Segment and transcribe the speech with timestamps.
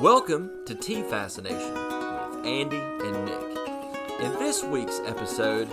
[0.00, 4.20] Welcome to Tea Fascination with Andy and Nick.
[4.20, 5.70] In this week's episode,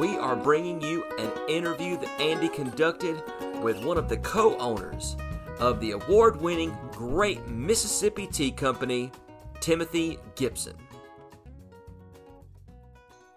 [0.00, 3.22] we are bringing you an interview that Andy conducted
[3.62, 5.16] with one of the co owners
[5.60, 9.12] of the award winning Great Mississippi Tea Company,
[9.60, 10.74] Timothy Gibson.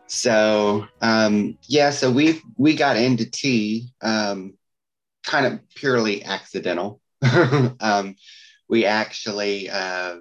[0.07, 4.55] So um, yeah, so we we got into tea, um,
[5.23, 6.99] kind of purely accidental.
[7.79, 8.15] um,
[8.73, 10.15] we actually uh,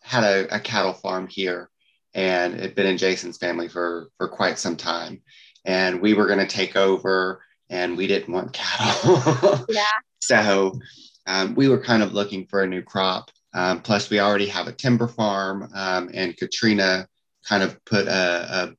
[0.00, 1.68] had a, a, cattle farm here,
[2.14, 5.22] and it had been in Jason's family for for quite some time.
[5.64, 9.66] And we were going to take over, and we didn't want cattle.
[9.68, 9.96] yeah.
[10.20, 10.78] So
[11.26, 13.32] um, we were kind of looking for a new crop.
[13.54, 17.08] Um, plus, we already have a timber farm, um, and Katrina
[17.48, 18.72] kind of put a,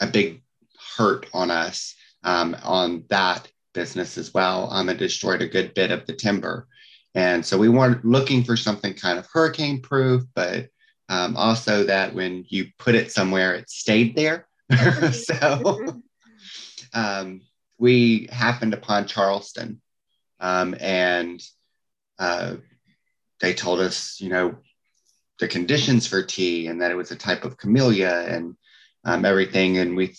[0.00, 0.40] a, a big
[0.96, 4.70] hurt on us um, on that business as well.
[4.70, 6.66] Um, it destroyed a good bit of the timber.
[7.16, 10.68] And so we weren't looking for something kind of hurricane proof, but
[11.08, 14.46] um, also that when you put it somewhere, it stayed there.
[15.12, 16.02] so
[16.94, 17.40] um,
[17.78, 19.80] we happened upon Charleston
[20.40, 21.42] um, and
[22.18, 22.56] uh,
[23.40, 24.56] they told us, you know,
[25.38, 28.56] the conditions for tea and that it was a type of camellia and
[29.04, 29.78] um, everything.
[29.78, 30.14] And we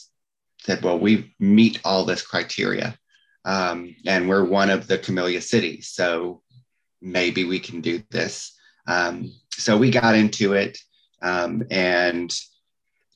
[0.62, 2.98] said, well, we meet all this criteria.
[3.46, 5.90] Um, and we're one of the camellia cities.
[5.90, 6.42] So
[7.02, 8.58] maybe we can do this.
[8.88, 10.78] Um, so we got into it,
[11.22, 12.34] um, and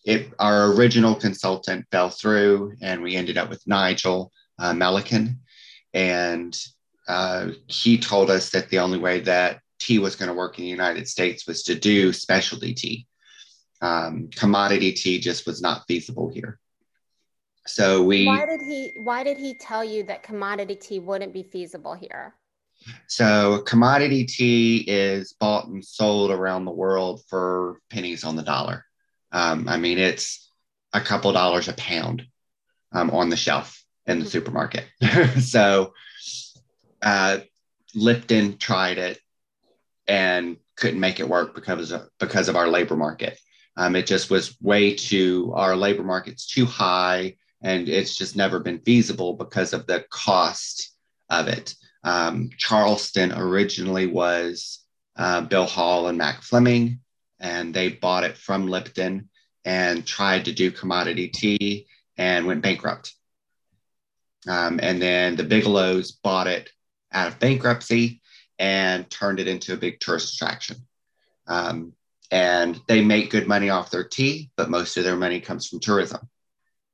[0.05, 5.37] it our original consultant fell through, and we ended up with Nigel uh, Melican,
[5.93, 6.57] and
[7.07, 10.65] uh, he told us that the only way that tea was going to work in
[10.65, 13.07] the United States was to do specialty tea.
[13.81, 16.59] Um, commodity tea just was not feasible here.
[17.65, 18.25] So we.
[18.25, 18.93] Why did he?
[19.03, 22.35] Why did he tell you that commodity tea wouldn't be feasible here?
[23.07, 28.85] So commodity tea is bought and sold around the world for pennies on the dollar.
[29.31, 30.49] Um, I mean, it's
[30.93, 32.23] a couple dollars a pound
[32.91, 34.31] um, on the shelf in the mm-hmm.
[34.31, 34.85] supermarket.
[35.41, 35.93] so
[37.01, 37.39] uh,
[37.95, 39.19] Lipton tried it
[40.07, 43.39] and couldn't make it work because of, because of our labor market.
[43.77, 48.59] Um, it just was way too, our labor market's too high and it's just never
[48.59, 50.95] been feasible because of the cost
[51.29, 51.75] of it.
[52.03, 54.79] Um, Charleston originally was
[55.15, 56.99] uh, Bill Hall and Mac Fleming,
[57.39, 59.29] and they bought it from Lipton
[59.65, 63.13] and tried to do commodity tea and went bankrupt.
[64.47, 66.69] Um, and then the Bigelows bought it
[67.11, 68.21] out of bankruptcy
[68.57, 70.77] and turned it into a big tourist attraction.
[71.47, 71.93] Um,
[72.31, 75.79] and they make good money off their tea, but most of their money comes from
[75.79, 76.29] tourism.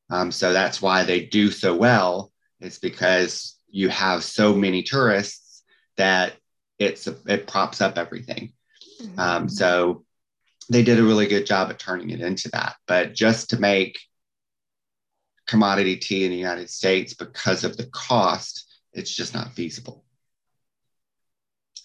[0.09, 2.31] Um, so that's why they do so well.
[2.59, 5.61] It's because you have so many tourists
[5.97, 6.33] that
[6.79, 8.51] it's it props up everything.
[8.99, 9.19] Mm-hmm.
[9.19, 10.03] Um, so
[10.71, 12.75] they did a really good job at turning it into that.
[12.87, 13.99] But just to make
[15.45, 20.03] commodity tea in the United States because of the cost, it's just not feasible.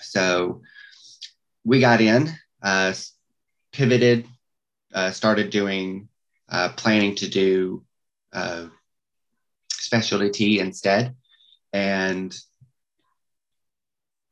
[0.00, 0.62] So
[1.62, 2.32] we got in,
[2.62, 2.94] uh,
[3.70, 4.26] pivoted,
[4.94, 6.08] uh, started doing,
[6.48, 7.84] uh, planning to do
[8.32, 8.68] uh,
[9.68, 11.14] specialty tea instead
[11.72, 12.36] and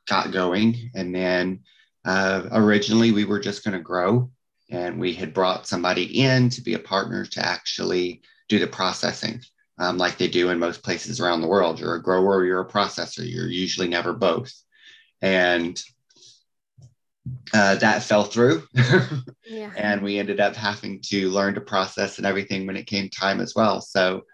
[0.08, 0.90] got going.
[0.94, 1.60] And then
[2.04, 4.30] uh, originally we were just going to grow,
[4.70, 9.40] and we had brought somebody in to be a partner to actually do the processing.
[9.78, 11.80] Um, like they do in most places around the world.
[11.80, 13.22] You're a grower, or you're a processor.
[13.24, 14.52] You're usually never both.
[15.22, 15.82] And
[17.54, 18.64] uh, that fell through.
[19.46, 19.72] yeah.
[19.76, 23.40] And we ended up having to learn to process and everything when it came time
[23.40, 23.80] as well.
[23.80, 24.24] So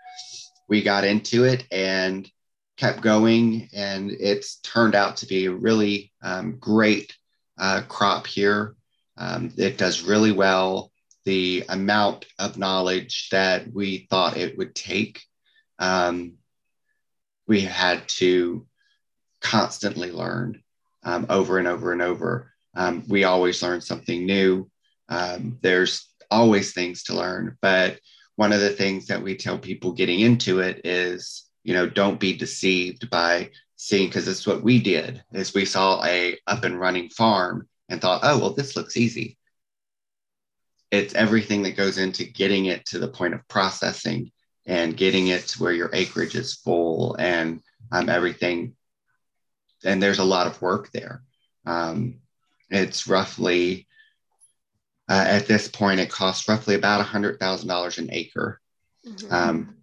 [0.69, 2.28] we got into it and
[2.76, 7.16] kept going, and it's turned out to be a really um, great
[7.59, 8.75] uh, crop here.
[9.16, 10.92] Um, it does really well.
[11.25, 15.22] The amount of knowledge that we thought it would take,
[15.78, 16.34] um,
[17.48, 18.66] we had to
[19.41, 20.62] constantly learn
[21.03, 22.53] um, over and over and over.
[22.74, 24.71] Um, we always learn something new.
[25.62, 27.98] There's always things to learn, but
[28.36, 32.21] one of the things that we tell people getting into it is you know don't
[32.21, 36.78] be deceived by seeing because it's what we did is we saw a up and
[36.78, 39.36] running farm and thought oh well this looks easy.
[40.92, 44.30] It's everything that goes into getting it to the point of processing
[44.65, 47.60] and getting it to where your acreage is full and
[47.91, 48.77] um, everything.
[49.84, 51.24] And there's a lot of work there.
[51.66, 52.21] Um,
[52.71, 53.89] it's roughly
[55.09, 58.60] uh, at this point it costs roughly about $100000 an acre.
[59.04, 59.34] Mm-hmm.
[59.34, 59.77] um,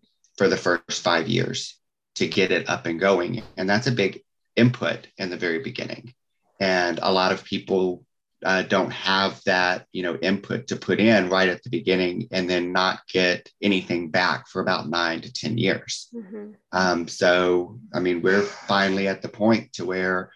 [0.43, 1.79] for the first five years
[2.15, 3.41] to get it up and going.
[3.55, 4.23] And that's a big
[4.57, 6.13] input in the very beginning.
[6.59, 8.03] And a lot of people
[8.43, 12.49] uh, don't have that you know input to put in right at the beginning and
[12.49, 16.51] then not get anything back for about nine to ten years mm-hmm.
[16.73, 20.29] um, so i mean we're finally at the point to where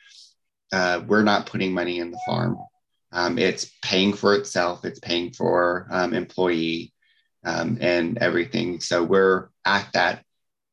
[0.72, 2.58] uh, we're not putting money in the farm
[3.12, 6.94] um, it's paying for itself it's paying for um, employee
[7.46, 10.24] um, and everything so we're at that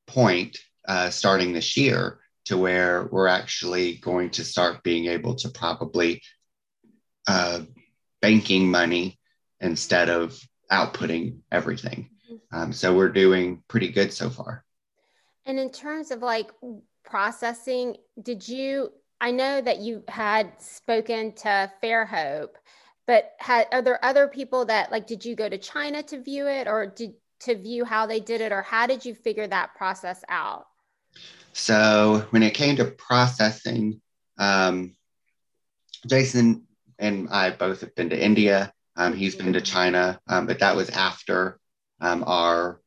[0.07, 5.49] point uh, starting this year to where we're actually going to start being able to
[5.49, 6.23] probably
[7.27, 7.61] uh,
[8.21, 9.19] banking money
[9.61, 10.39] instead of
[10.71, 12.11] outputting everything.
[12.53, 14.65] Um, so we're doing pretty good so far.
[15.47, 16.51] And in terms of like
[17.05, 18.93] processing, did you?
[19.21, 22.57] I know that you had spoken to Fairhope,
[23.07, 25.07] but had, are there other people that like?
[25.07, 28.41] Did you go to China to view it, or did to view how they did
[28.41, 30.67] it, or how did you figure that process out?
[31.53, 34.01] So when it came to processing,
[34.39, 34.97] um,
[36.07, 36.67] Jason
[36.99, 38.73] and I both have been to India.
[38.97, 41.59] Um, he's been to China, um, but that was after
[42.01, 42.81] um, our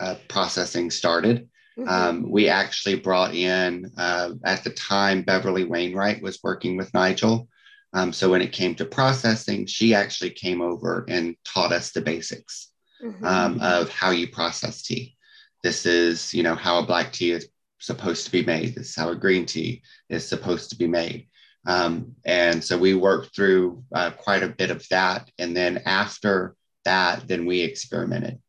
[0.00, 1.48] uh, processing started.
[1.78, 1.88] Mm-hmm.
[1.88, 7.48] Um, we actually brought in, uh, at the time, Beverly Wainwright was working with Nigel.
[7.92, 12.00] Um, so when it came to processing, she actually came over and taught us the
[12.00, 12.72] basics
[13.02, 13.24] mm-hmm.
[13.24, 15.16] Um, of how you process tea.
[15.62, 17.48] This is, you know, how a black tea is
[17.78, 18.74] supposed to be made.
[18.74, 21.28] This is how a green tea is supposed to be made.
[21.66, 25.30] Um, and so we worked through uh, quite a bit of that.
[25.38, 28.40] And then after that, then we experimented.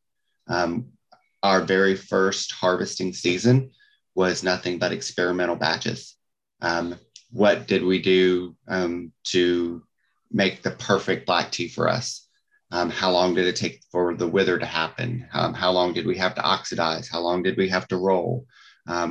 [0.47, 0.87] Um,
[1.43, 3.71] our very first harvesting season
[4.15, 6.15] was nothing but experimental batches.
[7.33, 9.83] Um, what did we do um, to
[10.31, 12.27] make the perfect black tea for us?
[12.71, 15.27] Um, how long did it take for the wither to happen?
[15.33, 17.07] Um, how long did we have to oxidize?
[17.07, 18.45] How long did we have to roll?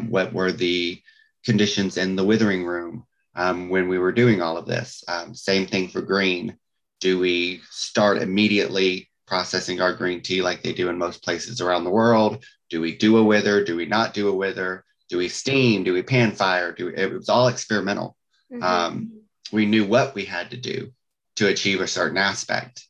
[0.08, 1.00] what were the
[1.44, 3.06] conditions in the withering room?
[3.34, 5.04] um, when we were doing all of this.
[5.08, 6.56] Um, same thing for green.
[7.00, 11.84] Do we start immediately processing our green tea like they do in most places around
[11.84, 12.44] the world?
[12.70, 13.64] Do we do a wither?
[13.64, 14.84] Do we not do a wither?
[15.12, 15.84] Do we steam?
[15.84, 16.72] Do we pan fire?
[16.72, 18.16] Do we, it was all experimental.
[18.50, 18.62] Mm-hmm.
[18.62, 19.20] Um,
[19.52, 20.90] we knew what we had to do
[21.36, 22.88] to achieve a certain aspect,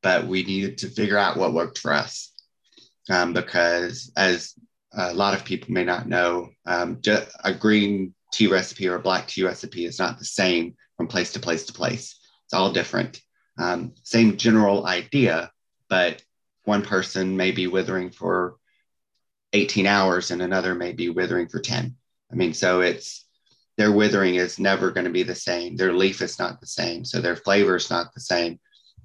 [0.00, 2.32] but we needed to figure out what worked for us.
[3.10, 4.54] Um, because as
[4.96, 7.00] a lot of people may not know, um,
[7.42, 11.32] a green tea recipe or a black tea recipe is not the same from place
[11.32, 12.20] to place to place.
[12.44, 13.20] It's all different.
[13.58, 15.50] Um, same general idea,
[15.88, 16.22] but
[16.66, 18.58] one person may be withering for
[19.54, 21.94] 18 hours and another may be withering for 10.
[22.30, 23.24] I mean, so it's
[23.78, 25.76] their withering is never going to be the same.
[25.76, 27.04] Their leaf is not the same.
[27.04, 28.58] So their flavor is not the same.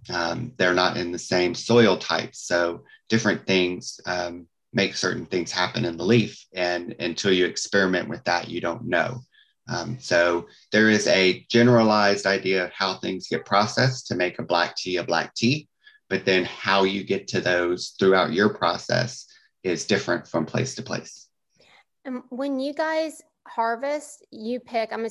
[0.10, 2.40] Um, they're not in the same soil types.
[2.40, 6.46] So different things um, make certain things happen in the leaf.
[6.54, 9.22] And until you experiment with that, you don't know.
[9.68, 14.44] Um, so there is a generalized idea of how things get processed to make a
[14.44, 15.68] black tea a black tea,
[16.10, 19.25] but then how you get to those throughout your process
[19.63, 21.27] is different from place to place.
[22.06, 25.06] And when you guys harvest, you pick, I'm,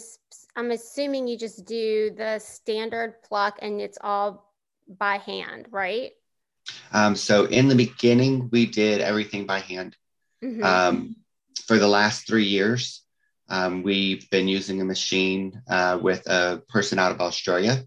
[0.56, 4.52] I'm assuming you just do the standard pluck and it's all
[4.88, 6.12] by hand, right?
[6.92, 9.96] Um, so in the beginning, we did everything by hand.
[10.42, 10.62] Mm-hmm.
[10.62, 11.16] Um,
[11.66, 13.02] for the last three years,
[13.48, 17.84] um, we've been using a machine uh, with a person out of Australia,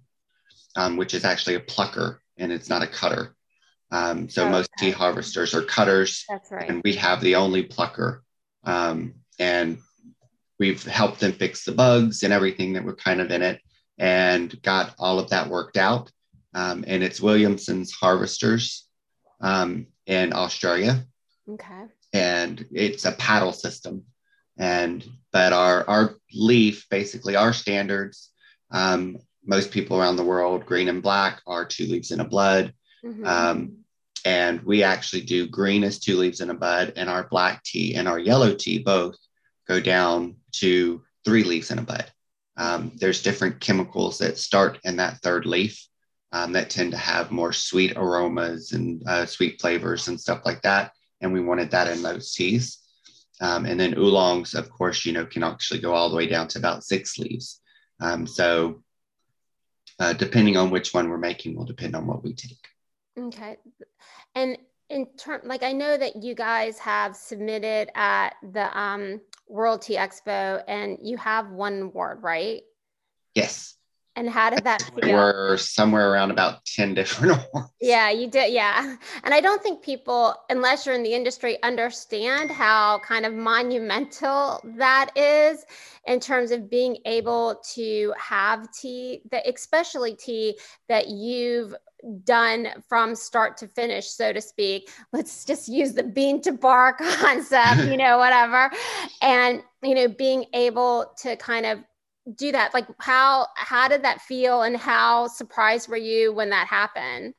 [0.75, 3.36] um, which is actually a plucker and it's not a cutter.
[3.91, 6.24] Um, so most tea harvesters are cutters.
[6.29, 6.69] That's right.
[6.69, 8.24] And we have the only plucker.
[8.63, 9.79] Um, and
[10.60, 13.60] we've helped them fix the bugs and everything that were kind of in it
[13.98, 16.12] and got all of that worked out.
[16.53, 18.88] Um, and it's Williamson's Harvesters
[19.41, 21.05] um, in Australia.
[21.50, 21.83] Okay.
[22.13, 24.03] And it's a paddle system.
[24.57, 28.31] And but our our leaf, basically our standards,
[28.69, 32.74] um, most people around the world, green and black, are two leaves in a bud.
[33.03, 33.25] Mm-hmm.
[33.25, 33.77] Um,
[34.25, 37.95] and we actually do green as two leaves in a bud, and our black tea
[37.95, 39.15] and our yellow tea both
[39.67, 42.11] go down to three leaves in a bud.
[42.57, 45.87] Um, there's different chemicals that start in that third leaf
[46.31, 50.61] um, that tend to have more sweet aromas and uh, sweet flavors and stuff like
[50.61, 50.91] that.
[51.21, 52.79] And we wanted that in those teas.
[53.41, 56.47] Um, and then oolongs, of course, you know, can actually go all the way down
[56.49, 57.59] to about six leaves.
[57.99, 58.83] Um, so
[59.99, 62.70] uh, depending on which one we're making will depend on what we take.
[63.27, 63.57] Okay.
[64.35, 64.57] And
[64.89, 69.95] in term, like I know that you guys have submitted at the um, World Tea
[69.95, 72.61] Expo and you have one award, right?
[73.33, 73.75] Yes.
[74.17, 75.13] And how did that feel?
[75.13, 77.71] We're somewhere around about 10 different awards.
[77.79, 78.51] Yeah, you did.
[78.51, 78.97] Yeah.
[79.23, 84.59] And I don't think people, unless you're in the industry, understand how kind of monumental
[84.77, 85.63] that is
[86.07, 90.59] in terms of being able to have tea, that especially tea
[90.89, 91.73] that you've
[92.24, 94.89] done from start to finish, so to speak.
[95.13, 98.72] Let's just use the bean to bar concept, you know, whatever.
[99.22, 101.79] And, you know, being able to kind of
[102.36, 106.67] do that like how how did that feel and how surprised were you when that
[106.67, 107.34] happened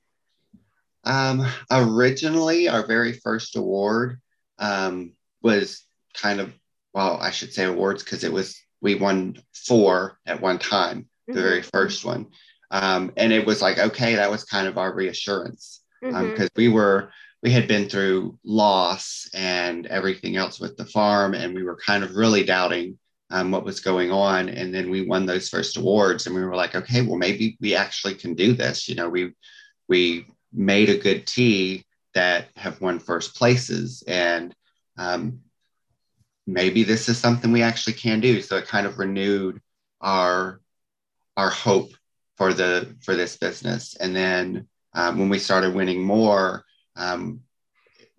[1.05, 4.21] um originally our very first award
[4.59, 6.53] um was kind of
[6.93, 11.35] well i should say awards because it was we won four at one time the
[11.35, 11.43] mm-hmm.
[11.43, 12.27] very first one
[12.73, 16.43] um and it was like okay that was kind of our reassurance because um, mm-hmm.
[16.43, 17.11] um, we were
[17.43, 22.03] we had been through loss and everything else with the farm and we were kind
[22.03, 22.99] of really doubting
[23.33, 24.51] um, what was going on.
[24.51, 27.75] And then we won those first awards, and we were like, okay, well, maybe we
[27.75, 28.89] actually can do this.
[28.89, 29.33] You know, we
[29.89, 34.55] we made a good tea that have won first places, and
[34.99, 35.41] um,
[36.47, 38.43] maybe this is something we actually can do.
[38.43, 39.61] So it kind of renewed
[40.03, 40.61] our
[41.37, 41.91] our hope
[42.37, 43.95] for the for this business.
[43.97, 46.65] And then um, when we started winning more,
[46.97, 47.41] um,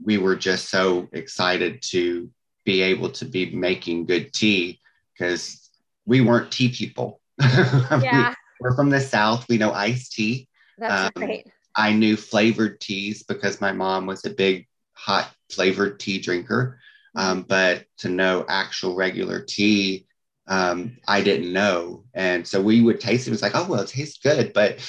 [0.03, 2.29] we were just so excited to
[2.65, 4.79] be able to be making good tea
[5.13, 5.70] because
[6.05, 7.20] we weren't tea people.
[7.41, 8.34] Yeah.
[8.60, 9.46] We're from the South.
[9.50, 10.48] We know iced tea.
[10.77, 11.46] That's um, right.
[11.75, 16.79] I knew flavored teas because my mom was a big hot flavored tea drinker.
[17.15, 20.05] Um, but to know actual regular tea,
[20.48, 22.04] um, I didn't know.
[22.14, 23.30] And so we would taste it.
[23.30, 24.54] It was like, oh, well, it tastes good.
[24.54, 24.80] But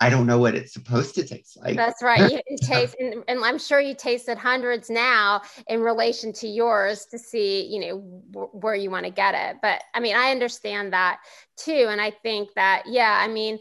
[0.00, 1.76] I don't know what it's supposed to taste like.
[1.76, 2.30] That's right.
[2.30, 7.18] You taste, and, and, I'm sure you tasted hundreds now in relation to yours to
[7.18, 9.56] see, you know, w- where you want to get it.
[9.60, 11.18] But I mean, I understand that
[11.56, 13.58] too, and I think that, yeah, I mean,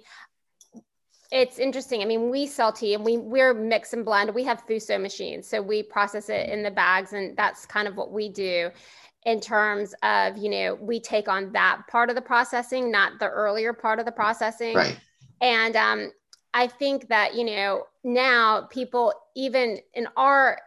[1.32, 2.04] it's interesting.
[2.04, 4.34] I mean, we sell tea and we we're mix and blend.
[4.34, 7.98] We have fuso machines, so we process it in the bags, and that's kind of
[7.98, 8.70] what we do
[9.28, 13.28] in terms of you know we take on that part of the processing, not the
[13.30, 14.76] earlier part of the processing.
[14.76, 15.00] Right.
[15.40, 16.12] And um,
[16.54, 20.58] I think that, you know, now people, even in our,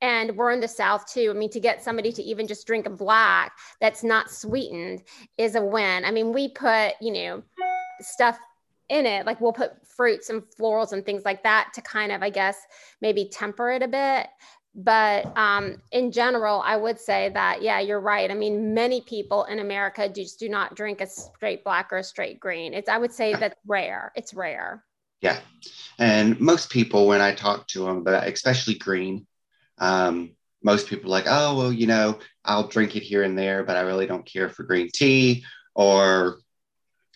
[0.00, 1.32] and we're in the South too.
[1.34, 5.02] I mean, to get somebody to even just drink a black that's not sweetened
[5.36, 6.04] is a win.
[6.04, 7.42] I mean, we put, you know,
[8.00, 8.38] stuff
[8.88, 12.22] in it, like we'll put fruits and florals and things like that to kind of,
[12.22, 12.56] I guess,
[13.02, 14.28] maybe temper it a bit
[14.74, 18.30] but um, in general i would say that yeah you're right.
[18.30, 22.04] I mean many people in america just do not drink a straight black or a
[22.04, 22.74] straight green.
[22.74, 24.12] It's i would say that's rare.
[24.14, 24.84] It's rare.
[25.20, 25.38] Yeah.
[25.98, 29.26] And most people, when I talk to them, but especially green,
[29.78, 30.30] um,
[30.62, 33.76] most people are like, oh, well, you know, I'll drink it here and there, but
[33.76, 35.44] I really don't care for green tea
[35.74, 36.38] or,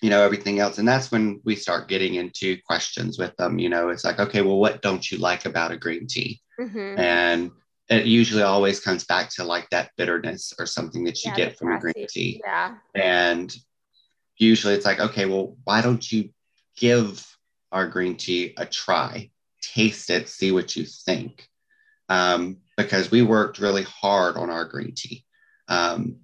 [0.02, 0.78] you know, everything else.
[0.78, 3.58] And that's when we start getting into questions with them.
[3.58, 6.40] You know, it's like, okay, well, what don't you like about a green tea?
[6.60, 6.98] Mm-hmm.
[6.98, 7.50] And
[7.88, 11.56] it usually always comes back to like that bitterness or something that you yeah, get
[11.56, 12.42] from a green tea.
[12.44, 12.74] Yeah.
[12.96, 13.54] And
[14.36, 16.30] usually it's like, okay, well, why don't you
[16.76, 17.24] give
[17.70, 19.30] our green tea a try.
[19.62, 21.46] Taste it, see what you think.
[22.08, 25.24] Um, because we worked really hard on our green tea
[25.68, 26.16] um,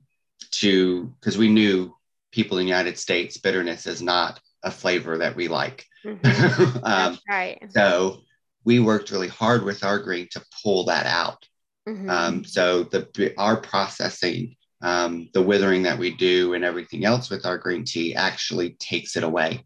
[0.50, 1.94] to because we knew
[2.30, 5.84] people in the United States bitterness is not a flavor that we like.
[6.04, 6.78] Mm-hmm.
[6.82, 7.64] um, right.
[7.70, 8.18] So
[8.64, 11.46] we worked really hard with our green to pull that out.
[11.88, 12.10] Mm-hmm.
[12.10, 17.46] Um, so the our processing, um, the withering that we do, and everything else with
[17.46, 19.64] our green tea actually takes it away.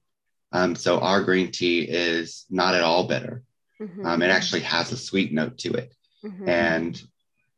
[0.53, 3.43] Um, so our green tea is not at all bitter.
[3.81, 4.07] Mm-hmm.
[4.07, 5.93] Um, it actually has a sweet note to it.
[6.25, 6.49] Mm-hmm.
[6.49, 7.03] And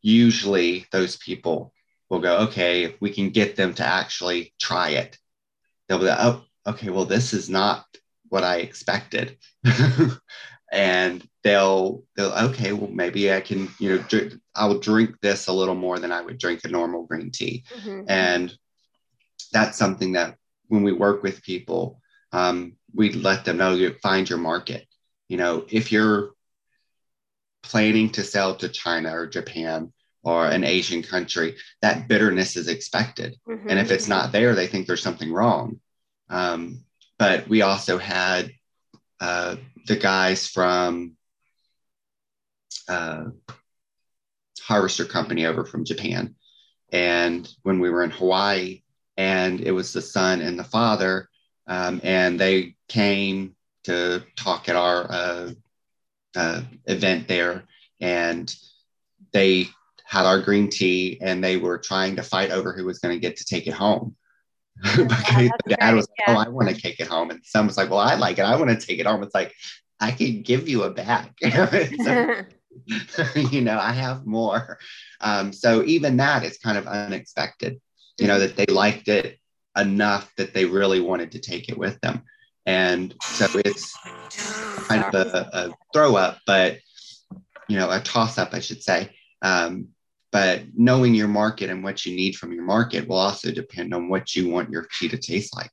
[0.00, 1.73] usually those people
[2.14, 5.18] will go, okay, if we can get them to actually try it,
[5.88, 7.84] they'll be like, oh, okay, well, this is not
[8.28, 9.36] what I expected.
[10.72, 15.52] and they'll they'll okay well maybe i can you know drink, i'll drink this a
[15.52, 18.02] little more than i would drink a normal green tea mm-hmm.
[18.08, 18.56] and
[19.52, 20.36] that's something that
[20.68, 22.00] when we work with people
[22.34, 24.86] um, we let them know you find your market.
[25.28, 26.32] You know, if you're
[27.62, 29.92] planning to sell to China or Japan
[30.24, 33.36] or an Asian country, that bitterness is expected.
[33.46, 33.68] Mm-hmm.
[33.68, 35.80] And if it's not there, they think there's something wrong.
[36.30, 36.84] Um,
[37.18, 38.50] but we also had
[39.20, 41.12] uh, the guys from
[42.88, 43.24] uh,
[44.60, 46.34] Harvester Company over from Japan.
[46.90, 48.82] And when we were in Hawaii,
[49.16, 51.28] and it was the son and the father,
[51.66, 53.54] um, and they came
[53.84, 55.50] to talk at our uh,
[56.34, 57.64] uh, event there,
[58.00, 58.54] and
[59.32, 59.68] they
[60.04, 63.20] had our green tea, and they were trying to fight over who was going to
[63.20, 64.16] get to take it home.
[64.82, 67.30] because the dad was like, oh, I want to take it home.
[67.30, 68.42] And son was like, well, I like it.
[68.42, 69.22] I want to take it home.
[69.22, 69.54] It's like,
[70.00, 71.30] I can give you a bag.
[73.08, 74.78] so, you know, I have more.
[75.20, 77.80] Um, so even that is kind of unexpected,
[78.18, 79.38] you know, that they liked it
[79.76, 82.22] enough that they really wanted to take it with them.
[82.66, 83.96] And so it's
[84.88, 86.78] kind of a, a throw up, but,
[87.68, 89.10] you know, a toss up, I should say.
[89.42, 89.88] Um,
[90.34, 94.08] but knowing your market and what you need from your market will also depend on
[94.08, 95.70] what you want your tea to taste like.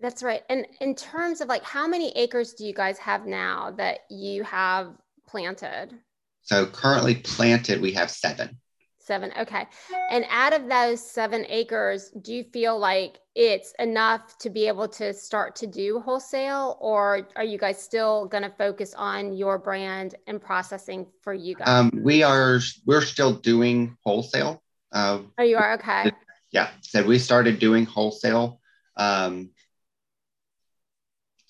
[0.00, 0.42] That's right.
[0.50, 4.44] And in terms of like, how many acres do you guys have now that you
[4.44, 4.92] have
[5.26, 5.98] planted?
[6.42, 8.58] So currently planted, we have seven.
[9.02, 9.32] Seven.
[9.38, 9.66] Okay.
[10.10, 14.88] And out of those seven acres, do you feel like it's enough to be able
[14.88, 19.58] to start to do wholesale, or are you guys still going to focus on your
[19.58, 21.68] brand and processing for you guys?
[21.68, 22.60] Um, we are.
[22.84, 24.62] We're still doing wholesale.
[24.92, 26.12] Uh, oh, you are okay.
[26.50, 26.68] Yeah.
[26.82, 28.60] So we started doing wholesale.
[28.96, 29.50] Um,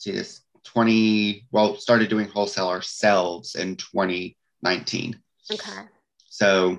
[0.00, 5.18] see this 20 well started doing wholesale ourselves in 2019
[5.52, 5.82] okay
[6.28, 6.78] so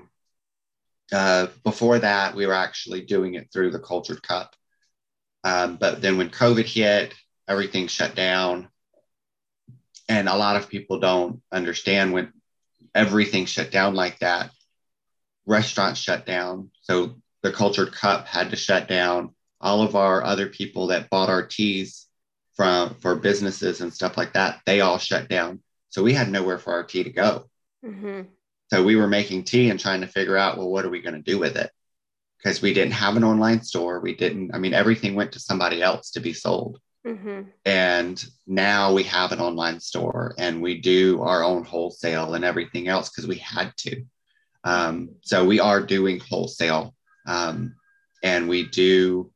[1.10, 4.54] uh, before that, we were actually doing it through the Cultured Cup.
[5.44, 7.14] Um, but then when COVID hit,
[7.48, 8.68] everything shut down.
[10.08, 12.32] And a lot of people don't understand when
[12.94, 14.50] everything shut down like that.
[15.46, 16.70] Restaurants shut down.
[16.82, 19.34] So the Cultured Cup had to shut down.
[19.60, 22.06] All of our other people that bought our teas
[22.54, 25.60] from for businesses and stuff like that, they all shut down.
[25.88, 27.48] So we had nowhere for our tea to go.
[27.84, 28.22] Mm-hmm.
[28.72, 31.14] So we were making tea and trying to figure out, well, what are we going
[31.14, 31.70] to do with it?
[32.38, 34.00] Because we didn't have an online store.
[34.00, 36.78] We didn't, I mean, everything went to somebody else to be sold.
[37.06, 37.50] Mm-hmm.
[37.66, 42.88] And now we have an online store and we do our own wholesale and everything
[42.88, 44.04] else because we had to.
[44.64, 46.94] Um, so we are doing wholesale.
[47.26, 47.74] Um,
[48.22, 49.32] and we do,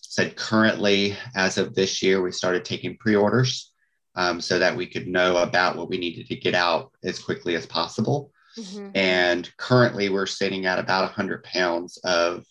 [0.00, 3.70] said currently, as of this year, we started taking pre orders
[4.14, 7.54] um, so that we could know about what we needed to get out as quickly
[7.54, 8.32] as possible.
[8.58, 8.90] Mm-hmm.
[8.94, 12.44] And currently, we're sitting at about 100 pounds of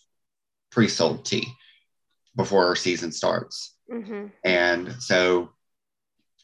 [0.70, 1.46] pre sold tea
[2.36, 3.74] before our season starts.
[3.92, 4.26] Mm-hmm.
[4.44, 5.50] And so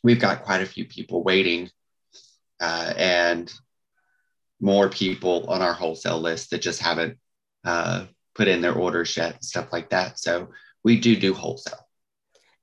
[0.03, 1.71] we've got quite a few people waiting
[2.61, 3.53] uh, and
[4.61, 7.19] more people on our wholesale list that just haven't
[7.65, 10.19] uh, put in their orders yet and stuff like that.
[10.19, 10.49] So
[10.83, 11.87] we do do wholesale.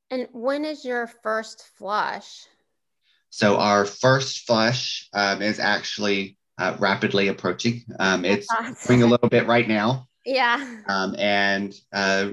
[0.09, 2.45] And when is your first flush?
[3.29, 7.83] So our first flush um, is actually uh, rapidly approaching.
[7.99, 9.01] Um, it's awesome.
[9.01, 10.07] a little bit right now.
[10.23, 10.81] Yeah.
[10.87, 12.31] Um, and uh,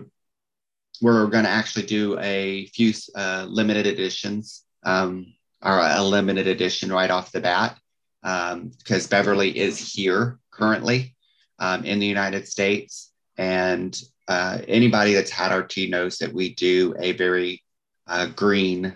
[1.00, 6.92] we're going to actually do a few uh, limited editions um, or a limited edition
[6.92, 7.78] right off the bat
[8.22, 11.16] because um, Beverly is here currently
[11.58, 13.10] um, in the United States.
[13.38, 17.62] And uh, anybody that's had our tea knows that we do a very
[18.06, 18.94] uh, green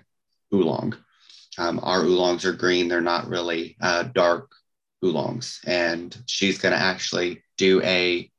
[0.52, 0.94] oolong.
[1.56, 4.50] Um, our oolongs are green, they're not really uh, dark
[5.04, 8.30] oolongs, and she's going to actually do a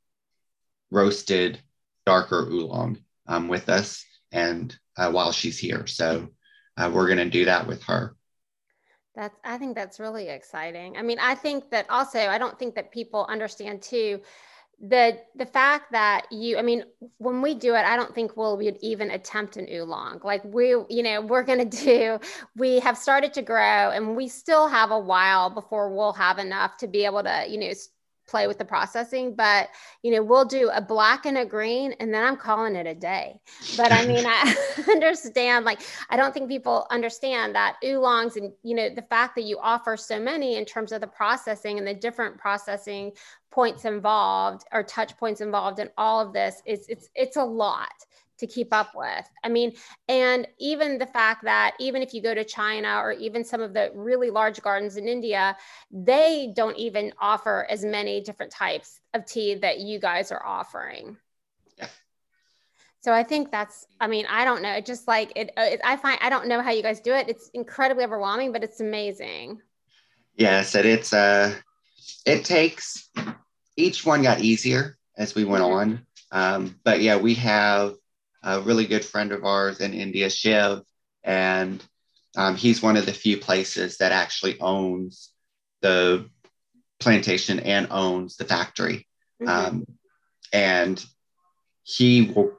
[0.91, 1.59] roasted
[2.05, 6.29] darker oolong um, with us, and uh, while she's here, so
[6.77, 8.15] uh, we're going to do that with her.
[9.15, 10.97] That's I think that's really exciting.
[10.97, 14.21] I mean, I think that also I don't think that people understand too
[14.81, 16.83] the the fact that you i mean
[17.17, 20.19] when we do it i don't think we'll we'd even attempt an oolong.
[20.23, 22.19] Like we you know we're going to do
[22.55, 26.77] we have started to grow and we still have a while before we'll have enough
[26.77, 27.71] to be able to you know
[28.27, 29.69] play with the processing but
[30.01, 32.95] you know we'll do a black and a green and then i'm calling it a
[32.95, 33.39] day.
[33.77, 34.55] But i mean i
[34.89, 39.43] understand like i don't think people understand that oolongs and you know the fact that
[39.43, 43.11] you offer so many in terms of the processing and the different processing
[43.51, 47.91] points involved or touch points involved in all of this is it's it's a lot
[48.43, 49.25] to keep up with.
[49.43, 49.73] I mean,
[50.09, 53.73] and even the fact that even if you go to China or even some of
[53.73, 55.55] the really large gardens in India,
[55.89, 61.15] they don't even offer as many different types of tea that you guys are offering.
[61.77, 61.87] Yeah.
[62.99, 64.73] So I think that's, I mean, I don't know.
[64.73, 67.29] It just like it, it, I find, I don't know how you guys do it.
[67.29, 69.61] It's incredibly overwhelming, but it's amazing.
[70.35, 70.75] Yes.
[70.75, 71.55] And it's, uh,
[72.25, 73.09] it takes,
[73.77, 75.73] each one got easier as we went mm-hmm.
[75.73, 76.05] on.
[76.31, 77.93] Um, but yeah, we have
[78.43, 80.81] a really good friend of ours in India, Shiv,
[81.23, 81.83] and
[82.35, 85.29] um, he's one of the few places that actually owns
[85.81, 86.29] the
[86.99, 89.07] plantation and owns the factory.
[89.41, 89.49] Mm-hmm.
[89.49, 89.85] Um,
[90.51, 91.03] and
[91.83, 92.57] he, will,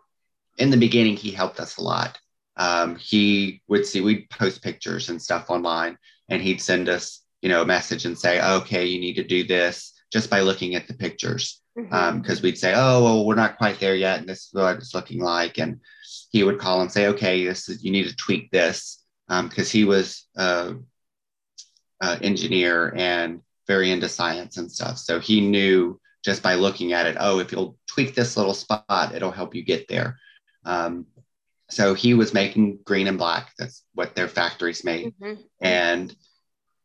[0.59, 2.19] in the beginning, he helped us a lot.
[2.57, 7.49] Um, he would see, we'd post pictures and stuff online, and he'd send us, you
[7.49, 10.87] know, a message and say, okay, you need to do this just by looking at
[10.87, 12.31] the pictures because mm-hmm.
[12.31, 14.95] um, we'd say, oh, well, we're not quite there yet, and this is what it's
[14.95, 15.59] looking like.
[15.59, 15.81] And
[16.31, 19.79] he would call and say, okay, this is, you need to tweak this because um,
[19.79, 20.85] he was an
[22.01, 24.99] engineer and very into science and stuff.
[24.99, 29.15] So he knew just by looking at it, oh, if you'll tweak this little spot,
[29.15, 30.19] it'll help you get there.
[30.65, 31.07] Um,
[31.71, 33.53] so he was making green and black.
[33.59, 35.15] That's what their factories made.
[35.21, 35.41] Mm-hmm.
[35.61, 36.15] And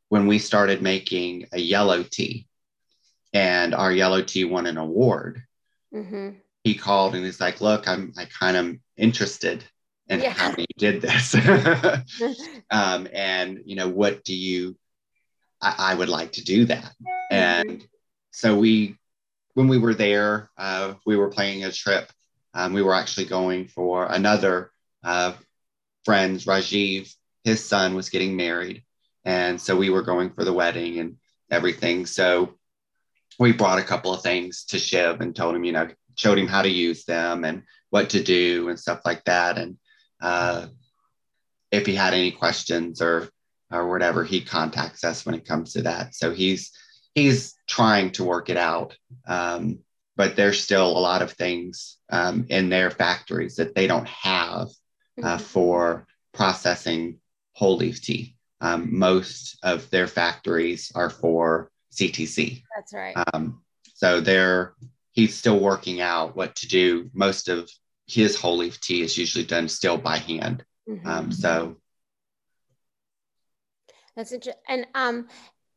[0.09, 2.47] when we started making a yellow tea,
[3.33, 5.43] and our yellow tea won an award,
[5.93, 6.31] mm-hmm.
[6.63, 9.63] he called and he's like, "Look, I'm I kind of interested
[10.07, 10.31] in yeah.
[10.31, 11.35] how you did this,
[12.71, 14.75] um, and you know, what do you?
[15.61, 17.35] I, I would like to do that." Mm-hmm.
[17.35, 17.87] And
[18.31, 18.97] so we,
[19.53, 22.11] when we were there, uh, we were planning a trip
[22.53, 24.71] um, we were actually going for another
[25.03, 25.33] uh,
[26.03, 27.13] friend's, Rajiv.
[27.43, 28.83] His son was getting married.
[29.23, 31.17] And so we were going for the wedding and
[31.51, 32.05] everything.
[32.05, 32.55] So
[33.37, 36.47] we brought a couple of things to Shiv and told him, you know, showed him
[36.47, 39.57] how to use them and what to do and stuff like that.
[39.57, 39.77] And
[40.21, 40.67] uh,
[41.71, 43.29] if he had any questions or
[43.71, 46.15] or whatever, he contacts us when it comes to that.
[46.15, 46.71] So he's
[47.13, 48.97] he's trying to work it out.
[49.27, 49.79] Um,
[50.15, 54.67] but there's still a lot of things um, in their factories that they don't have
[55.23, 55.37] uh, mm-hmm.
[55.37, 57.19] for processing
[57.53, 58.35] whole leaf tea.
[58.59, 62.63] Um, most of their factories are for CTC.
[62.75, 63.15] That's right.
[63.33, 63.61] Um,
[63.95, 64.73] so they're
[65.11, 67.09] he's still working out what to do.
[67.13, 67.69] Most of
[68.07, 70.63] his whole leaf tea is usually done still by hand.
[70.87, 71.07] Mm-hmm.
[71.07, 71.77] Um, so
[74.15, 74.61] that's interesting.
[74.67, 75.27] And um,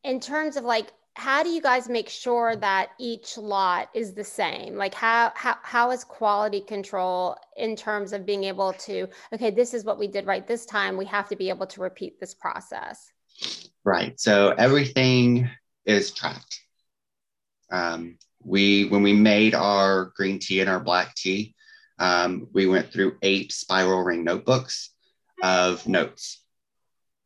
[0.05, 4.25] in terms of like how do you guys make sure that each lot is the
[4.25, 9.51] same like how how how is quality control in terms of being able to okay
[9.51, 12.19] this is what we did right this time we have to be able to repeat
[12.19, 13.13] this process
[13.85, 15.51] right so everything
[15.85, 16.61] is tracked
[17.71, 21.55] um, we when we made our green tea and our black tea
[21.99, 24.91] um, we went through eight spiral ring notebooks
[25.43, 26.45] of notes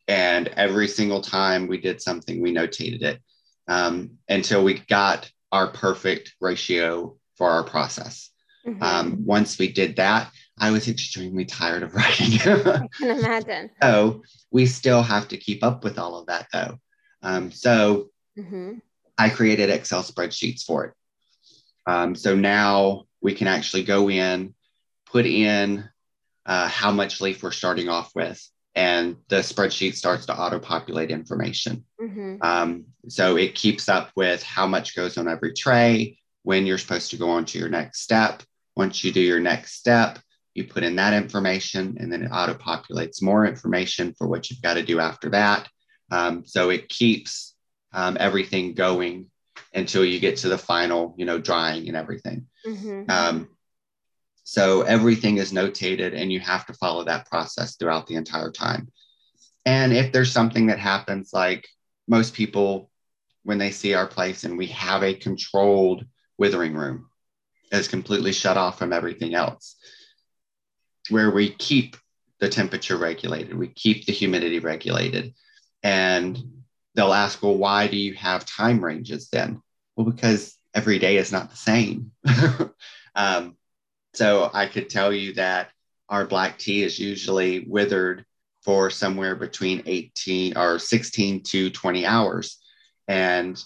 [0.08, 3.20] and every single time we did something we notated it
[3.68, 8.30] um, until we got our perfect ratio for our process.
[8.66, 8.82] Mm-hmm.
[8.82, 12.40] Um, once we did that, I was extremely tired of writing.
[12.40, 13.70] I can imagine.
[13.82, 16.78] So we still have to keep up with all of that though.
[17.22, 18.75] Um, so mm-hmm.
[19.18, 20.92] I created Excel spreadsheets for it.
[21.87, 24.55] Um, so now we can actually go in,
[25.07, 25.88] put in
[26.44, 28.42] uh, how much leaf we're starting off with,
[28.75, 31.85] and the spreadsheet starts to auto populate information.
[32.01, 32.37] Mm-hmm.
[32.42, 37.11] Um, so it keeps up with how much goes on every tray, when you're supposed
[37.11, 38.40] to go on to your next step.
[38.77, 40.20] Once you do your next step,
[40.55, 44.62] you put in that information and then it auto populates more information for what you've
[44.62, 45.68] got to do after that.
[46.12, 47.55] Um, so it keeps
[47.96, 49.30] um, everything going
[49.74, 52.46] until you get to the final, you know, drying and everything.
[52.64, 53.11] Mm-hmm.
[53.11, 53.48] Um,
[54.44, 58.92] so everything is notated and you have to follow that process throughout the entire time.
[59.64, 61.66] And if there's something that happens, like
[62.06, 62.90] most people,
[63.42, 66.04] when they see our place and we have a controlled
[66.38, 67.09] withering room,
[67.72, 69.76] is completely shut off from everything else,
[71.09, 71.96] where we keep
[72.40, 75.35] the temperature regulated, we keep the humidity regulated.
[75.82, 76.55] And
[76.96, 79.62] they'll ask, well, why do you have time ranges then?
[79.94, 82.11] Well, because every day is not the same.
[83.14, 83.56] um,
[84.14, 85.70] so I could tell you that
[86.09, 88.24] our black tea is usually withered
[88.62, 92.59] for somewhere between 18 or 16 to 20 hours.
[93.06, 93.62] And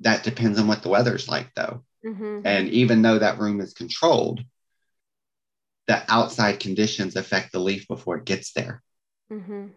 [0.00, 1.84] that depends on what the weather's like, though.
[2.04, 2.40] Mm-hmm.
[2.44, 4.44] And even though that room is controlled,
[5.86, 8.82] the outside conditions affect the leaf before it gets there.
[9.30, 9.68] Mm-hmm.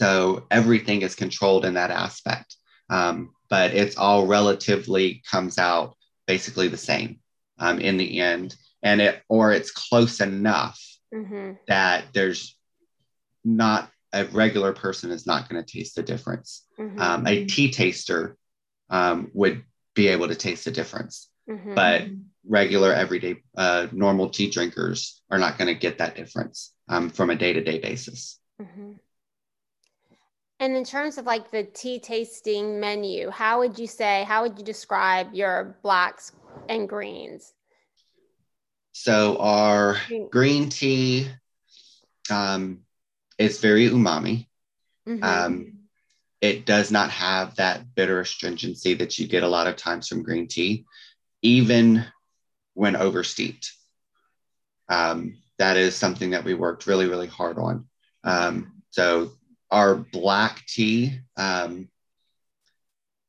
[0.00, 2.56] So everything is controlled in that aspect.
[2.88, 7.20] Um, but it's all relatively comes out basically the same
[7.58, 10.80] um, in the end and it or it's close enough
[11.14, 11.52] mm-hmm.
[11.68, 12.56] that there's
[13.44, 16.64] not a regular person is not going to taste the difference.
[16.78, 17.00] Mm-hmm.
[17.00, 18.36] Um, a tea taster
[18.90, 19.62] um, would
[19.94, 21.74] be able to taste the difference, mm-hmm.
[21.74, 22.04] but
[22.48, 27.30] regular, everyday, uh, normal tea drinkers are not going to get that difference um, from
[27.30, 28.38] a day to day basis.
[30.58, 34.58] And in terms of like the tea tasting menu, how would you say, how would
[34.58, 36.32] you describe your blacks
[36.68, 37.52] and greens?
[38.92, 39.98] So our
[40.30, 41.28] green tea
[42.30, 42.80] um,
[43.38, 44.46] is very umami.
[45.06, 45.22] Mm-hmm.
[45.22, 45.72] Um,
[46.40, 50.22] it does not have that bitter astringency that you get a lot of times from
[50.22, 50.86] green tea,
[51.42, 52.04] even
[52.72, 53.72] when oversteeped.
[54.88, 57.86] Um, that is something that we worked really, really hard on.
[58.24, 59.32] Um, so
[59.76, 61.90] our black tea, um,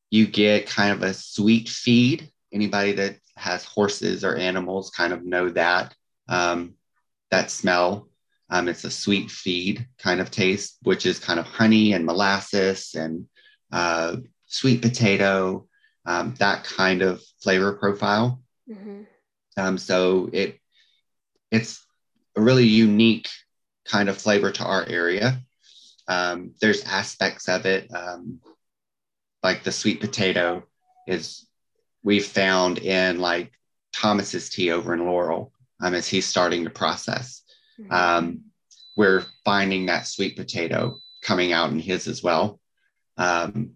[0.10, 2.32] you get kind of a sweet feed.
[2.54, 5.94] Anybody that has horses or animals kind of know that
[6.30, 6.76] um,
[7.32, 8.08] that smell.
[8.50, 12.96] Um, it's a sweet feed kind of taste, which is kind of honey and molasses
[12.96, 13.28] and
[13.74, 15.68] uh, sweet potato,
[16.06, 18.42] um, that kind of flavor profile.
[18.72, 19.02] Mm-hmm.
[19.58, 20.60] Um, so it
[21.52, 21.86] it's
[22.38, 23.28] a really unique
[23.84, 25.42] kind of flavor to our area.
[26.08, 28.40] Um, there's aspects of it, um,
[29.44, 30.64] like the sweet potato,
[31.08, 31.46] is
[32.04, 33.52] we've found in like
[33.94, 37.42] Thomas's tea over in Laurel um, as he's starting to process.
[37.80, 37.94] Mm-hmm.
[37.94, 38.42] Um,
[38.96, 42.60] we're finding that sweet potato coming out in his as well.
[43.18, 43.72] Um,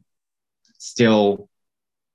[0.77, 1.49] still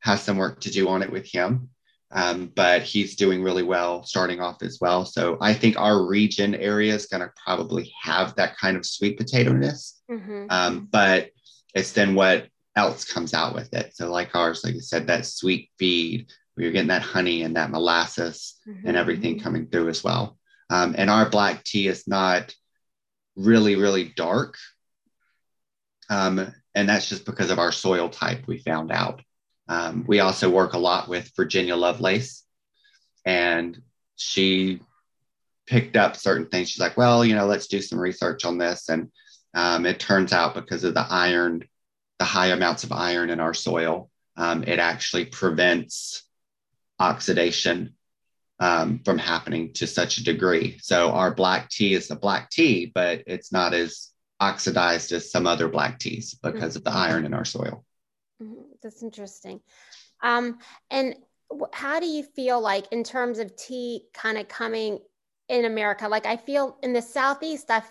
[0.01, 1.71] has some work to do on it with him,
[2.13, 5.05] um, but he's doing really well starting off as well.
[5.05, 9.19] So I think our region area is going to probably have that kind of sweet
[9.19, 10.47] potato ness, mm-hmm.
[10.51, 11.31] um, but
[11.75, 13.95] it's then what else comes out with it.
[13.95, 17.57] So like ours, like I said, that sweet feed where you're getting that honey and
[17.57, 18.87] that molasses mm-hmm.
[18.87, 20.39] and everything coming through as well.
[20.71, 22.55] Um, and our black tea is not
[23.37, 24.57] really, really dark.
[26.09, 29.23] Um, and that's just because of our soil type, we found out.
[29.69, 32.45] Um, we also work a lot with Virginia Lovelace,
[33.25, 33.81] and
[34.17, 34.81] she
[35.67, 36.71] picked up certain things.
[36.71, 38.89] She's like, well, you know, let's do some research on this.
[38.89, 39.11] And
[39.55, 41.65] um, it turns out because of the iron,
[42.19, 46.23] the high amounts of iron in our soil, um, it actually prevents
[47.01, 47.95] oxidation
[48.59, 50.79] um, from happening to such a degree.
[50.81, 55.47] So our black tea is a black tea, but it's not as oxidized as some
[55.47, 56.79] other black teas because mm-hmm.
[56.79, 57.85] of the iron in our soil.
[58.43, 58.66] Mm-hmm.
[58.83, 59.61] That's interesting.
[60.23, 60.59] Um,
[60.91, 61.17] and
[61.73, 64.99] how do you feel like in terms of tea kind of coming
[65.49, 66.09] in America?
[66.09, 67.83] Like I feel in the Southeast, I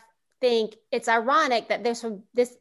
[0.42, 2.58] think it's ironic that there's this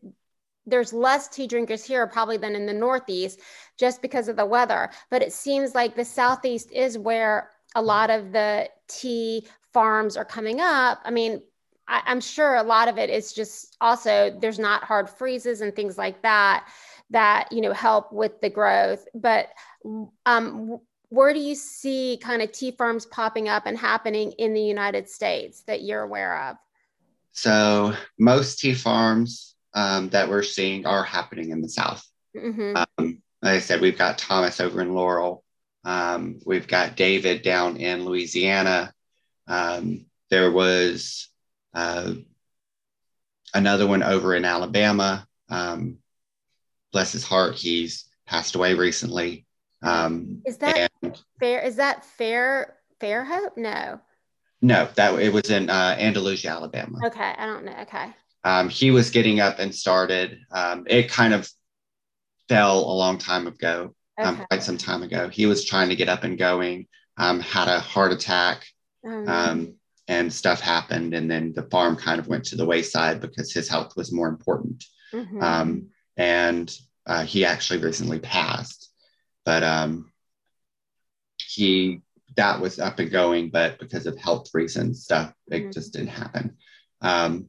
[0.66, 3.40] there's less tea drinkers here probably than in the Northeast
[3.76, 4.90] just because of the weather.
[5.10, 10.24] But it seems like the Southeast is where a lot of the tea farms are
[10.24, 11.00] coming up.
[11.04, 11.42] I mean,
[11.86, 15.74] I, am sure a lot of it is just also there's not hard freezes and
[15.74, 16.66] things like that
[17.10, 19.06] that you know help with the growth.
[19.14, 19.48] But
[20.26, 24.62] um, where do you see kind of tea farms popping up and happening in the
[24.62, 26.56] United States that you're aware of?
[27.32, 32.04] So most tea farms um, that we're seeing are happening in the South.
[32.36, 32.76] Mm-hmm.
[32.76, 35.44] Um, like I said, we've got Thomas over in Laurel.
[35.84, 38.92] Um, we've got David down in Louisiana.
[39.46, 41.28] Um, there was
[41.74, 42.14] uh,
[43.52, 45.26] another one over in Alabama.
[45.48, 45.98] Um,
[46.94, 49.44] bless his heart, he's passed away recently.
[49.82, 50.90] Um, is that
[51.38, 51.60] fair?
[51.60, 52.76] Is that fair?
[53.00, 53.58] Fairhope?
[53.58, 54.00] No.
[54.62, 56.98] No, that it was in uh, Andalusia, Alabama.
[57.04, 57.76] Okay, I don't know.
[57.82, 60.38] Okay um, he was getting up and started.
[60.50, 61.50] Um, it kind of
[62.48, 64.44] fell a long time ago, um, okay.
[64.50, 65.28] quite some time ago.
[65.28, 68.66] He was trying to get up and going, um, had a heart attack,
[69.06, 69.66] oh,
[70.06, 71.14] and stuff happened.
[71.14, 74.28] And then the farm kind of went to the wayside because his health was more
[74.28, 74.84] important.
[75.14, 75.42] Mm-hmm.
[76.18, 78.90] Um, and uh, he actually recently passed,
[79.44, 79.62] but
[81.38, 82.00] he
[82.36, 85.70] that was up and going, but because of health reasons, stuff it mm-hmm.
[85.70, 86.56] just didn't happen.
[87.00, 87.48] Um,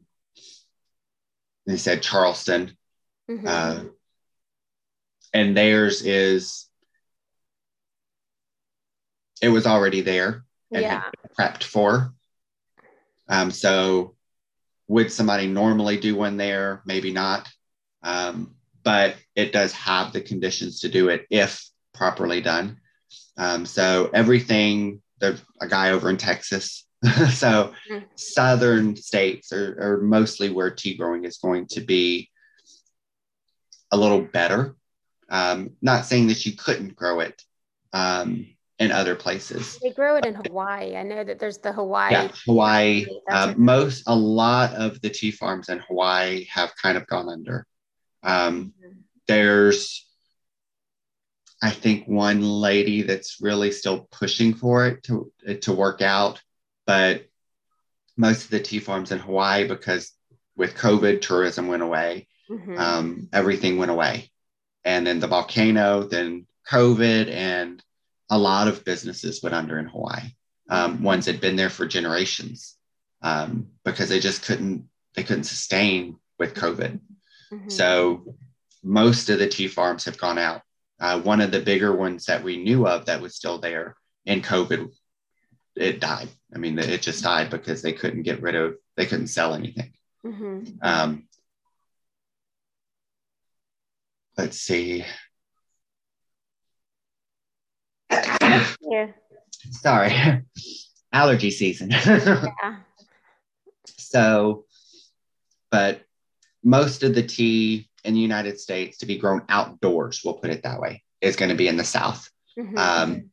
[1.65, 2.77] they said Charleston.
[3.29, 3.47] Mm-hmm.
[3.47, 3.83] Uh,
[5.33, 6.67] and theirs is,
[9.41, 11.03] it was already there and yeah.
[11.37, 12.13] prepped for.
[13.27, 14.15] Um, so
[14.87, 16.83] would somebody normally do one there?
[16.85, 17.49] Maybe not.
[18.03, 18.54] Um,
[18.85, 22.77] but it does have the conditions to do it if properly done.
[23.37, 26.85] Um, so everything, there's a guy over in Texas
[27.31, 28.05] so mm-hmm.
[28.15, 32.31] southern states are, are, mostly where tea growing is going to be
[33.91, 34.75] a little better.
[35.29, 37.41] Um, not saying that you couldn't grow it
[37.93, 38.47] um,
[38.79, 39.77] in other places.
[39.83, 40.95] They grow it in Hawaii.
[40.95, 42.13] I know that there's the Hawaii.
[42.13, 43.05] Yeah, Hawaii.
[43.29, 47.67] Uh, most, a lot of the tea farms in Hawaii have kind of gone under.
[48.25, 48.73] Um.
[49.27, 50.05] There's,
[51.63, 56.41] I think, one lady that's really still pushing for it to to work out
[56.85, 57.25] but
[58.17, 60.11] most of the tea farms in Hawaii, because
[60.55, 62.77] with COVID, tourism went away, mm-hmm.
[62.77, 64.31] um, everything went away.
[64.83, 67.83] And then the volcano, then COVID, and
[68.29, 70.29] a lot of businesses went under in Hawaii.
[70.69, 72.75] Um, ones had been there for generations
[73.21, 76.99] um, because they just couldn't they couldn't sustain with COVID.
[77.51, 77.69] Mm-hmm.
[77.69, 78.35] So
[78.83, 80.61] most of the tea farms have gone out.
[80.99, 84.41] Uh, one of the bigger ones that we knew of that was still there in
[84.41, 84.89] COVID
[85.75, 86.29] it died.
[86.53, 89.93] I mean, it just died because they couldn't get rid of, they couldn't sell anything.
[90.25, 90.77] Mm-hmm.
[90.81, 91.27] Um,
[94.37, 95.05] let's see.
[98.11, 99.07] Yeah.
[99.71, 100.41] Sorry,
[101.11, 101.89] allergy season.
[101.91, 102.77] yeah.
[103.97, 104.65] So,
[105.71, 106.04] but
[106.65, 110.63] most of the tea in the United States to be grown outdoors, we'll put it
[110.63, 112.29] that way, is going to be in the South.
[112.57, 112.77] Mm-hmm.
[112.77, 113.29] Um,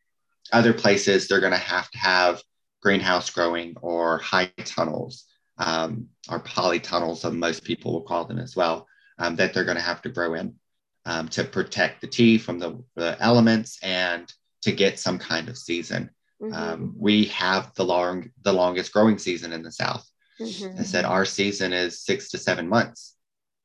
[0.52, 2.42] other places, they're going to have to have
[2.82, 5.24] greenhouse growing or high tunnels
[5.58, 8.86] um, or polytunnels, so most people will call them as well,
[9.18, 10.54] um, that they're going to have to grow in
[11.06, 15.56] um, to protect the tea from the, the, elements and to get some kind of
[15.56, 16.10] season.
[16.40, 16.54] Mm-hmm.
[16.54, 20.06] Um, we have the long, the longest growing season in the South.
[20.40, 20.80] Mm-hmm.
[20.80, 23.16] I said our season is six to seven months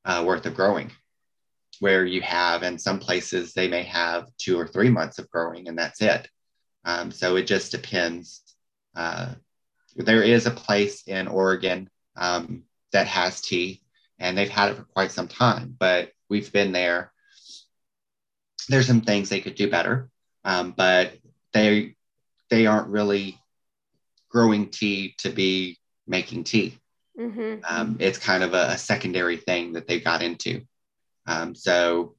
[0.08, 0.89] uh, worth of growing,
[1.80, 5.67] where you have in some places they may have two or three months of growing
[5.67, 6.28] and that's it.
[6.86, 8.41] Um, so it just depends.
[8.96, 9.34] Uh,
[9.96, 13.82] there is a place in Oregon um, that has tea,
[14.17, 17.12] and they've had it for quite some time, but we've been there.
[18.70, 20.10] There's some things they could do better,
[20.46, 21.13] um, but
[21.52, 21.96] they
[22.50, 23.38] they aren't really
[24.30, 26.78] growing tea to be making tea.
[27.18, 27.62] Mm-hmm.
[27.68, 30.62] Um, it's kind of a, a, secondary thing that they got into.
[31.26, 32.16] Um, so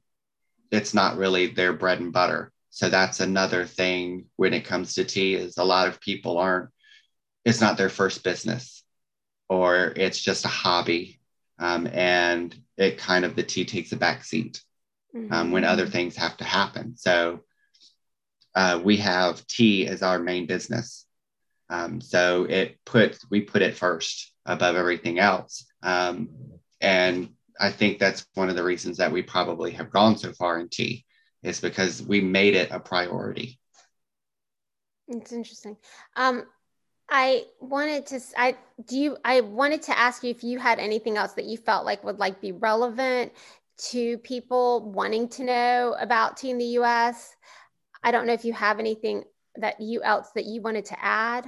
[0.71, 2.51] it's not really their bread and butter.
[2.69, 6.69] So that's another thing when it comes to tea is a lot of people aren't,
[7.45, 8.83] it's not their first business
[9.47, 11.19] or it's just a hobby.
[11.57, 14.61] Um, and it kind of, the tea takes a back seat
[15.15, 15.33] mm-hmm.
[15.33, 16.97] Um, when other things have to happen.
[16.97, 17.41] So
[18.53, 21.05] uh, we have tea as our main business.
[21.69, 25.65] Um, so it puts we put it first above everything else.
[25.83, 26.29] Um,
[26.81, 27.29] and
[27.59, 30.69] I think that's one of the reasons that we probably have gone so far in
[30.69, 31.05] tea
[31.43, 33.59] is because we made it a priority.
[35.07, 35.77] It's interesting.
[36.15, 36.43] Um,
[37.09, 38.55] I wanted to I
[38.85, 41.85] do you I wanted to ask you if you had anything else that you felt
[41.85, 43.33] like would like be relevant
[43.89, 47.35] to people wanting to know about tea in the US.
[48.03, 49.23] I don't know if you have anything
[49.59, 51.45] that you else that you wanted to add.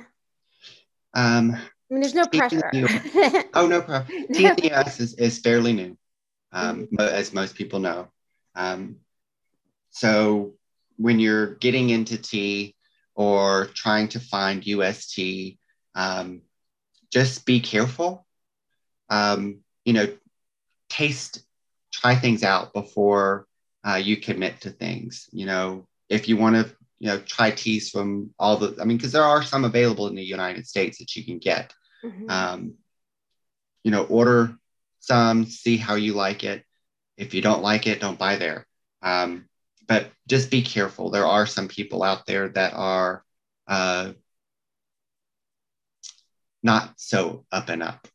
[1.14, 1.52] Um,
[1.92, 2.72] I mean, there's no pressure.
[3.54, 4.28] oh, no problem.
[4.32, 5.98] TNS is, is fairly new,
[6.54, 7.00] um, mm-hmm.
[7.00, 8.08] as most people know.
[8.56, 8.98] Um,
[9.90, 10.54] so
[10.98, 12.76] when you're getting into tea
[13.16, 15.60] or trying to find US tea,
[15.96, 16.42] um,
[17.12, 18.26] just be careful.
[19.10, 20.08] Um, you know,
[20.90, 21.44] taste,
[21.92, 23.48] try things out before
[23.84, 25.28] uh, you commit to things.
[25.34, 28.96] You know, if you want to you know try teas from all the i mean
[28.96, 31.74] because there are some available in the united states that you can get.
[32.04, 32.30] Mm-hmm.
[32.32, 32.74] um,
[33.84, 34.58] you know order
[35.02, 36.64] some see how you like it.
[37.18, 38.66] If you don't like it don't buy there.
[39.02, 39.46] Um,
[39.88, 41.10] but just be careful.
[41.10, 43.24] There are some people out there that are
[43.68, 44.14] uh,
[46.64, 48.08] not so up and up.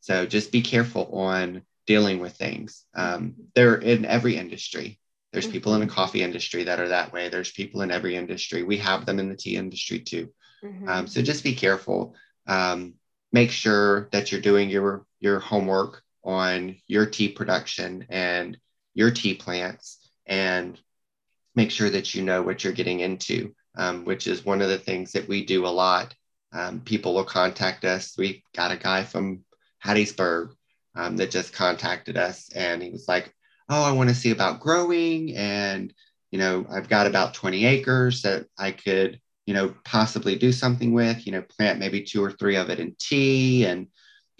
[0.00, 2.84] So just be careful on dealing with things.
[2.94, 4.99] Um, they're in every industry
[5.32, 5.52] there's mm-hmm.
[5.52, 7.28] people in the coffee industry that are that way.
[7.28, 8.62] There's people in every industry.
[8.62, 10.30] We have them in the tea industry too.
[10.64, 10.88] Mm-hmm.
[10.88, 12.14] Um, so just be careful.
[12.46, 12.94] Um,
[13.32, 18.58] make sure that you're doing your your homework on your tea production and
[18.94, 20.80] your tea plants, and
[21.54, 23.54] make sure that you know what you're getting into.
[23.76, 26.12] Um, which is one of the things that we do a lot.
[26.52, 28.18] Um, people will contact us.
[28.18, 29.44] We got a guy from
[29.84, 30.50] Hattiesburg
[30.96, 33.32] um, that just contacted us, and he was like,
[33.70, 35.34] oh, I want to see about growing.
[35.36, 35.94] And,
[36.30, 40.92] you know, I've got about 20 acres that I could, you know, possibly do something
[40.92, 43.86] with, you know, plant maybe two or three of it in tea and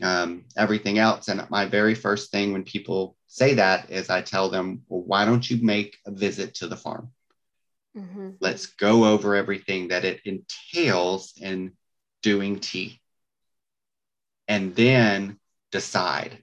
[0.02, 1.28] um, everything else.
[1.28, 5.24] And my very first thing when people say that is I tell them, well, why
[5.24, 7.10] don't you make a visit to the farm?
[7.96, 8.30] Mm-hmm.
[8.40, 11.72] Let's go over everything that it entails in
[12.22, 13.00] doing tea.
[14.48, 15.38] And then
[15.70, 16.42] decide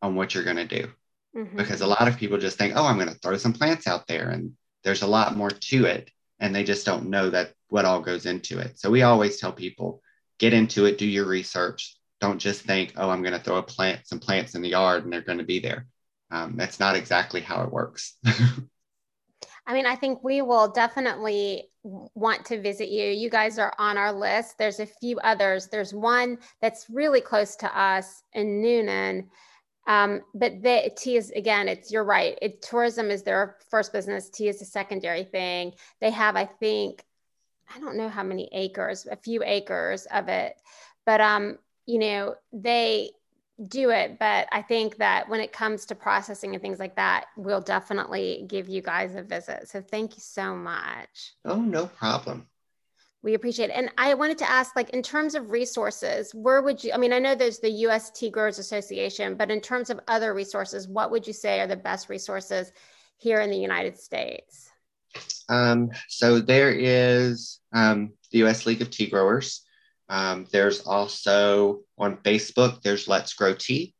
[0.00, 0.90] on what you're going to do
[1.34, 1.56] mm-hmm.
[1.56, 4.06] because a lot of people just think, oh, I'm going to throw some plants out
[4.06, 4.30] there.
[4.30, 6.10] And there's a lot more to it.
[6.40, 8.78] And they just don't know that what all goes into it.
[8.78, 10.02] So we always tell people
[10.38, 11.96] get into it, do your research.
[12.20, 15.04] Don't just think, oh, I'm going to throw a plant, some plants in the yard
[15.04, 15.86] and they're going to be there.
[16.30, 18.14] Um, that's not exactly how it works.
[19.66, 23.10] I mean, I think we will definitely want to visit you.
[23.10, 24.58] You guys are on our list.
[24.58, 25.68] There's a few others.
[25.68, 29.28] There's one that's really close to us in Newnan
[29.86, 32.38] um, but the tea is again, it's you're right.
[32.40, 34.30] It tourism is their first business.
[34.30, 35.72] Tea is a secondary thing.
[36.00, 37.04] They have, I think,
[37.74, 40.60] I don't know how many acres, a few acres of it,
[41.04, 43.10] but um, you know, they
[43.68, 44.18] do it.
[44.18, 48.44] But I think that when it comes to processing and things like that, we'll definitely
[48.48, 49.68] give you guys a visit.
[49.68, 51.34] So thank you so much.
[51.44, 52.48] Oh, no problem
[53.24, 53.72] we appreciate it.
[53.74, 57.12] And I wanted to ask, like, in terms of resources, where would you, I mean,
[57.12, 61.10] I know there's the US Tea Growers Association, but in terms of other resources, what
[61.10, 62.70] would you say are the best resources
[63.16, 64.68] here in the United States?
[65.48, 69.62] Um, so there is um, the US League of Tea Growers.
[70.10, 73.94] Um, there's also on Facebook, there's Let's Grow Tea.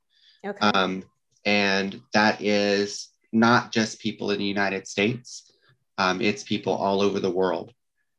[0.44, 0.58] Okay.
[0.58, 1.02] Um,
[1.46, 5.50] and that is not just people in the United States,
[5.96, 7.72] um, it's people all over the world.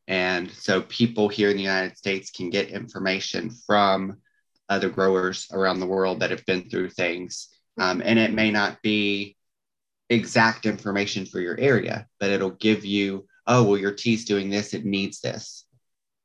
[0.07, 4.17] And so people here in the United States can get information from
[4.69, 7.49] other growers around the world that have been through things.
[7.79, 9.35] Um, and it may not be
[10.09, 14.73] exact information for your area, but it'll give you, oh, well, your tea's doing this,
[14.73, 15.65] it needs this.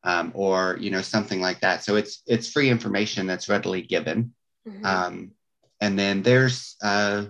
[0.02, 1.84] Um, or you know something like that.
[1.84, 4.32] So it's it's free information that's readily given.
[4.66, 4.82] Mhm.
[4.82, 5.32] Um,
[5.78, 7.26] and then there's uh,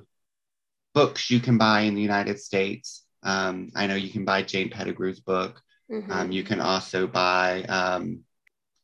[0.95, 3.05] books you can buy in the United States.
[3.25, 5.61] Um, I know you can buy Jane Pettigrew's book.
[5.91, 6.11] Mhm.
[6.13, 8.21] Um, you can also buy, um,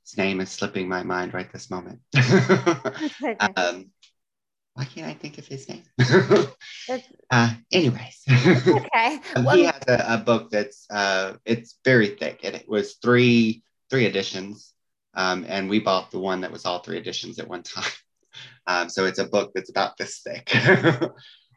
[0.05, 2.01] his name is slipping my mind right this moment.
[3.03, 3.39] Okay.
[3.57, 3.91] um,
[4.75, 5.83] why can't I think of his name?
[7.29, 9.21] Uh, anyways, okay.
[9.35, 12.95] um, Well, he has a, a book that's uh, it's very thick, and it was
[13.03, 14.73] three three editions,
[15.15, 17.91] um, and we bought the one that was all three editions at one time.
[18.69, 20.55] Um, so it's a book that's about this thick,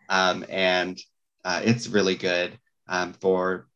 [0.09, 0.97] um, and
[1.45, 3.67] uh, it's really good um, for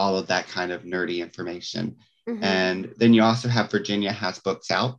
[0.00, 1.96] all of that kind of nerdy information.
[2.26, 2.42] mhm.
[2.42, 4.98] And then you also have Virginia has books out.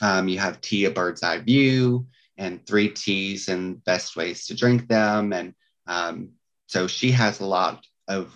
[0.00, 2.06] Um, you have Tea a Bird's Eye View
[2.36, 5.32] and Three Teas and Best Ways to Drink Them.
[5.32, 5.54] And
[5.86, 6.30] um,
[6.66, 8.32] so she has a lot of,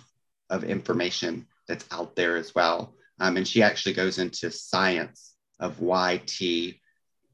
[0.49, 2.95] of information that's out there as well.
[3.19, 6.81] Um, and she actually goes into science of why tea,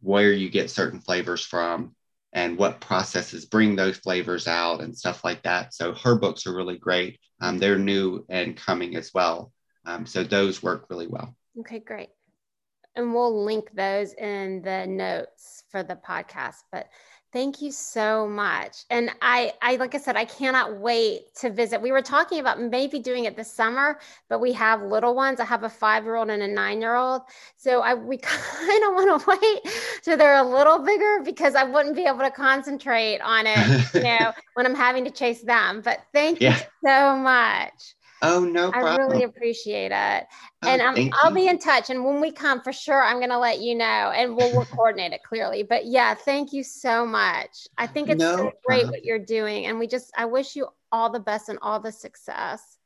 [0.01, 1.95] where you get certain flavors from,
[2.35, 5.73] and what processes bring those flavors out and stuff like that.
[5.73, 7.17] So her books are really great.
[7.41, 9.53] Um, they're new and coming as well.
[9.85, 11.33] Um, so those work really well.
[11.61, 12.09] Okay, great.
[12.95, 16.57] And we'll link those in the notes for the podcast.
[16.73, 16.89] But
[17.35, 18.85] thank you so much.
[18.89, 21.81] And I, I like I said, I cannot wait to visit.
[21.81, 25.41] We were talking about maybe doing it this summer, but we have little ones.
[25.41, 27.23] I have a five-year-old and a nine-year-old.
[27.57, 31.65] So I we kind of want to wait till they're a little bigger because I
[31.65, 35.81] wouldn't be able to concentrate on it, you know, when I'm having to chase them.
[35.81, 36.53] But thank you
[36.85, 37.95] so much.
[38.27, 40.27] Oh, no I really appreciate it.
[40.63, 41.35] Oh, and um, I'll you.
[41.35, 41.89] be in touch.
[41.89, 44.65] And when we come, for sure, I'm going to let you know, and we'll, we'll
[44.65, 45.63] coordinate it clearly.
[45.63, 47.67] But yeah, thank you so much.
[47.77, 48.91] I think it's so great problem.
[48.91, 51.91] what you're doing, and we just I wish you all the best and all the
[51.91, 52.77] success.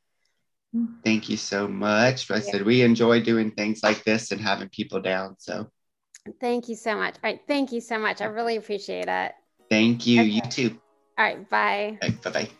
[1.04, 2.30] Thank you so much.
[2.30, 5.34] I said we enjoy doing things like this and having people down.
[5.38, 5.68] So
[6.40, 7.14] Thank you so much.
[7.14, 8.20] All right, thank you so much.
[8.20, 9.32] I really appreciate it.
[9.68, 10.22] thank you.
[10.22, 10.80] You too.
[11.18, 11.98] All right, bye.
[12.00, 12.50] Bye bye.